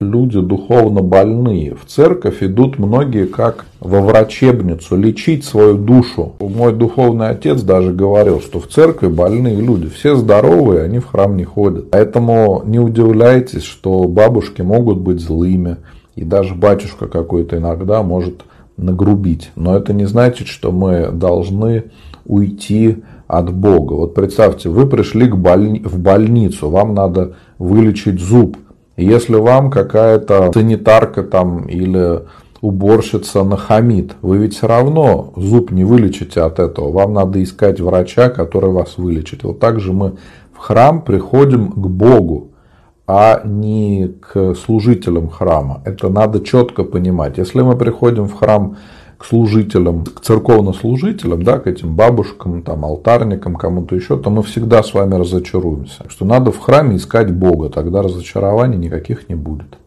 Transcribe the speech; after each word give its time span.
люди 0.00 0.38
духовно 0.40 1.00
больные. 1.00 1.74
В 1.74 1.86
церковь 1.86 2.42
идут 2.42 2.78
многие 2.78 3.24
как 3.24 3.64
во 3.80 4.02
врачебницу, 4.02 4.94
лечить 4.94 5.44
свою 5.44 5.78
душу. 5.78 6.34
Мой 6.38 6.74
духовный 6.74 7.30
отец 7.30 7.62
даже 7.62 7.94
говорил, 7.94 8.40
что 8.40 8.60
в 8.60 8.66
церкви 8.66 9.08
больные 9.08 9.56
люди. 9.56 9.88
Все 9.88 10.14
здоровые, 10.14 10.82
они 10.82 10.98
в 10.98 11.06
храм 11.06 11.34
не 11.34 11.44
ходят. 11.44 11.90
Поэтому 11.90 12.62
не 12.66 12.78
удивляйтесь, 12.78 13.64
что 13.64 14.04
бабушки 14.04 14.60
могут 14.60 14.98
быть 14.98 15.20
злыми. 15.20 15.78
И 16.14 16.24
даже 16.24 16.54
батюшка 16.54 17.06
какой-то 17.06 17.56
иногда 17.56 18.02
может 18.02 18.42
нагрубить. 18.76 19.50
Но 19.56 19.74
это 19.76 19.94
не 19.94 20.04
значит, 20.04 20.48
что 20.48 20.72
мы 20.72 21.10
должны 21.10 21.84
уйти 22.26 22.98
от 23.28 23.50
Бога. 23.50 23.94
Вот 23.94 24.14
представьте, 24.14 24.68
вы 24.68 24.86
пришли 24.86 25.26
к 25.26 25.36
больни... 25.36 25.80
в 25.80 25.98
больницу, 25.98 26.68
вам 26.68 26.92
надо 26.92 27.36
вылечить 27.58 28.20
зуб. 28.20 28.58
Если 28.96 29.34
вам 29.34 29.70
какая-то 29.70 30.50
санитарка 30.52 31.22
там 31.22 31.66
или 31.66 32.22
уборщица 32.62 33.44
нахамит, 33.44 34.16
вы 34.22 34.38
ведь 34.38 34.56
все 34.56 34.66
равно 34.66 35.32
зуб 35.36 35.70
не 35.70 35.84
вылечите 35.84 36.40
от 36.40 36.58
этого. 36.58 36.90
Вам 36.90 37.12
надо 37.12 37.42
искать 37.42 37.80
врача, 37.80 38.30
который 38.30 38.70
вас 38.70 38.96
вылечит. 38.96 39.44
Вот 39.44 39.60
так 39.60 39.80
же 39.80 39.92
мы 39.92 40.14
в 40.52 40.58
храм 40.58 41.02
приходим 41.02 41.72
к 41.72 41.86
Богу, 41.86 42.52
а 43.06 43.42
не 43.44 44.08
к 44.08 44.54
служителям 44.54 45.28
храма. 45.28 45.82
Это 45.84 46.08
надо 46.08 46.40
четко 46.40 46.82
понимать. 46.82 47.38
Если 47.38 47.60
мы 47.60 47.76
приходим 47.76 48.26
в 48.26 48.34
храм 48.34 48.76
к 49.18 49.24
служителям, 49.24 50.04
к 50.04 50.20
церковнослужителям, 50.20 51.42
да, 51.42 51.58
к 51.58 51.66
этим 51.66 51.94
бабушкам, 51.96 52.62
там, 52.62 52.84
алтарникам, 52.84 53.56
кому-то 53.56 53.94
еще, 53.94 54.18
то 54.18 54.30
мы 54.30 54.42
всегда 54.42 54.82
с 54.82 54.92
вами 54.94 55.14
разочаруемся. 55.14 56.04
Что 56.08 56.24
надо 56.24 56.52
в 56.52 56.58
храме 56.58 56.96
искать 56.96 57.32
Бога, 57.32 57.70
тогда 57.70 58.02
разочарований 58.02 58.76
никаких 58.76 59.28
не 59.28 59.34
будет. 59.34 59.78